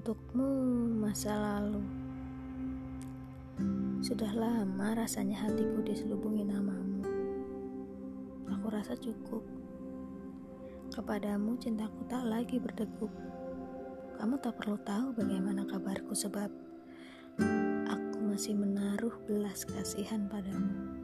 [0.00, 0.48] Untukmu
[0.96, 1.84] masa lalu.
[4.00, 7.04] Sudah lama rasanya hatiku diselubungi namamu.
[8.48, 9.44] Aku rasa cukup.
[10.96, 13.12] Kepadamu cintaku tak lagi berdegup.
[14.16, 16.48] Kamu tak perlu tahu bagaimana kabarku sebab
[17.92, 20.96] Aku masih menaruh belas kasihan padamu.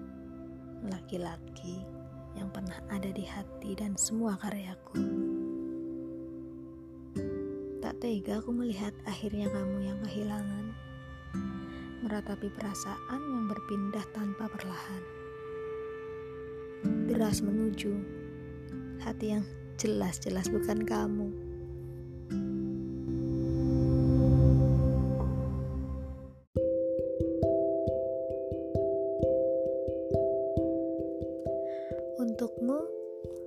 [0.89, 1.85] Laki-laki
[2.33, 5.05] yang pernah ada di hati dan semua karyaku
[7.97, 10.69] Tega aku melihat akhirnya kamu yang kehilangan.
[12.05, 15.03] Meratapi perasaan yang berpindah tanpa perlahan.
[17.09, 17.97] Deras menuju.
[19.01, 19.49] Hati yang
[19.81, 21.29] jelas-jelas bukan kamu.
[32.21, 32.81] Untukmu,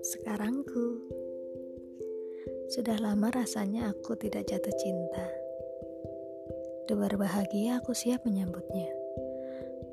[0.02, 1.19] sekarangku
[2.70, 5.26] sudah lama rasanya aku tidak jatuh cinta.
[6.86, 8.94] Debar bahagia aku siap menyambutnya.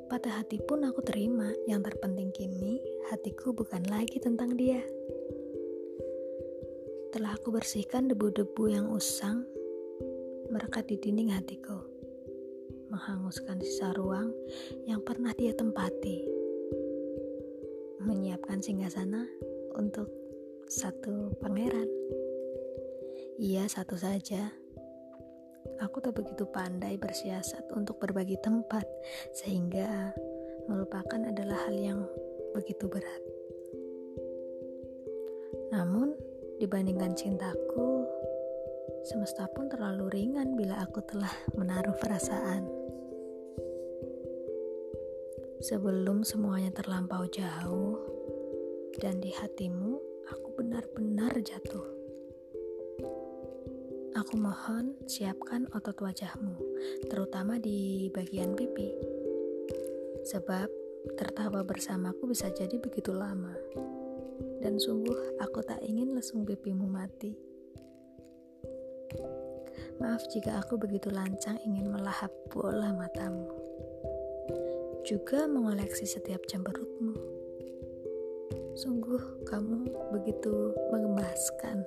[0.05, 1.49] Patah hati pun aku terima.
[1.65, 2.77] Yang terpenting kini,
[3.09, 4.85] hatiku bukan lagi tentang dia.
[7.17, 9.41] Telah aku bersihkan debu-debu yang usang,
[10.53, 11.81] merekat di dinding hatiku.
[12.93, 14.29] Menghanguskan sisa ruang
[14.85, 16.29] yang pernah dia tempati.
[18.05, 19.25] Menyiapkan singgasana
[19.73, 20.13] untuk
[20.69, 21.89] satu pangeran.
[23.37, 24.49] Iya, satu saja.
[25.77, 28.81] Aku tak begitu pandai bersiasat untuk berbagi tempat,
[29.29, 30.09] sehingga
[30.65, 32.01] melupakan adalah hal yang
[32.57, 33.21] begitu berat.
[35.69, 36.17] Namun,
[36.57, 38.09] dibandingkan cintaku,
[39.05, 42.65] semesta pun terlalu ringan bila aku telah menaruh perasaan.
[45.61, 48.01] Sebelum semuanya terlampau jauh,
[48.97, 51.96] dan di hatimu aku benar-benar jatuh.
[54.15, 56.55] Aku mohon siapkan otot wajahmu,
[57.11, 58.93] terutama di bagian pipi.
[60.23, 60.69] Sebab
[61.19, 63.51] tertawa bersamaku bisa jadi begitu lama.
[64.63, 67.35] Dan sungguh aku tak ingin lesung pipimu mati.
[69.97, 73.49] Maaf jika aku begitu lancang ingin melahap bola matamu.
[75.03, 77.15] Juga mengoleksi setiap cemberutmu.
[78.77, 81.81] Sungguh kamu begitu mengemaskan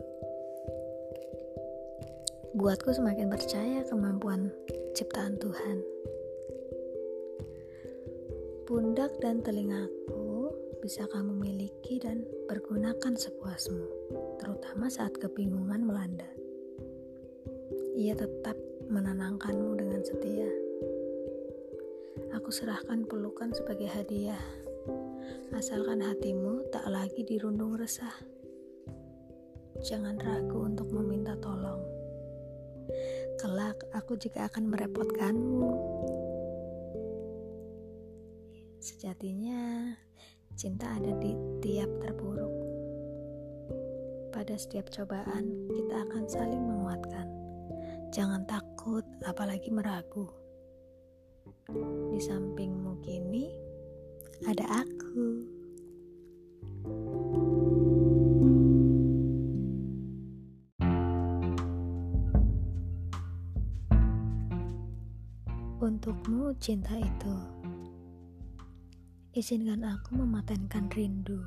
[2.51, 4.51] buatku semakin percaya kemampuan
[4.99, 5.87] ciptaan Tuhan.
[8.67, 10.51] Pundak dan telingaku
[10.83, 13.87] bisa kamu miliki dan pergunakan sepuasmu,
[14.43, 16.27] terutama saat kebingungan melanda.
[17.95, 18.59] Ia tetap
[18.91, 20.51] menenangkanmu dengan setia.
[22.35, 24.43] Aku serahkan pelukan sebagai hadiah,
[25.55, 28.15] asalkan hatimu tak lagi dirundung resah.
[29.87, 32.00] Jangan ragu untuk meminta tolong
[33.41, 35.73] Kelak aku juga akan merepotkanmu.
[38.81, 39.93] Sejatinya,
[40.57, 42.53] cinta ada di tiap terburuk.
[44.33, 47.29] Pada setiap cobaan, kita akan saling menguatkan.
[48.11, 50.27] Jangan takut, apalagi meragu.
[52.11, 53.53] Di sampingmu kini,
[54.49, 55.61] ada aku.
[66.01, 67.37] Untukmu cinta itu.
[69.37, 71.45] Izinkan aku mematenkan rindu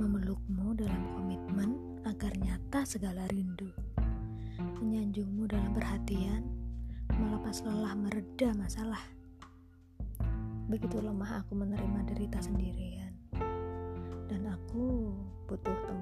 [0.00, 3.68] Memelukmu dalam komitmen agar nyata segala rindu.
[4.80, 6.40] Menyanjungmu dalam perhatian
[7.12, 9.04] Melepas lelah mereda masalah.
[10.72, 13.12] Begitu lemah aku menerima derita sendirian.
[14.24, 15.12] Dan aku
[15.52, 15.99] butuh tempat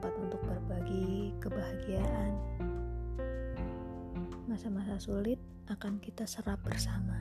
[4.59, 5.39] Masa-masa sulit
[5.71, 7.15] akan kita serap bersama.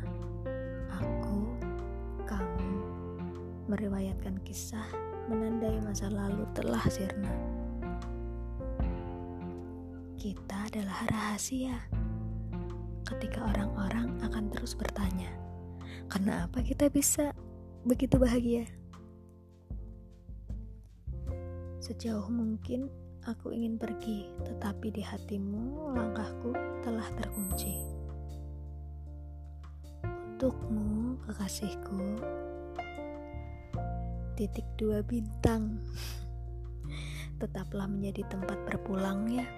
[0.89, 1.53] Aku,
[2.25, 2.73] kamu,
[3.69, 4.81] meriwayatkan kisah
[5.29, 7.29] menandai masa lalu telah sirna.
[10.17, 11.77] Kita adalah rahasia.
[13.05, 15.29] Ketika orang-orang akan terus bertanya,
[16.09, 17.37] kenapa kita bisa
[17.85, 18.65] begitu bahagia?
[21.85, 22.89] Sejauh mungkin
[23.27, 27.06] aku ingin pergi, tetapi di hatimu langkahku telah
[30.37, 32.21] untukmu kekasihku.
[34.37, 35.81] Titik dua bintang.
[37.41, 39.49] Tetaplah menjadi tempat berpulangnya